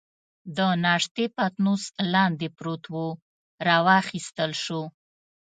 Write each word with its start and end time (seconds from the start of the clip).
د 0.57 0.59
ناشتې 0.85 1.25
پتنوس 1.35 1.83
لاندې 2.13 2.47
پروت 2.57 2.83
وو، 2.93 3.07
را 3.67 3.77
واخیستل 3.87 4.51
شو. 4.63 4.81